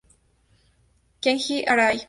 [1.23, 1.99] Kenji Arai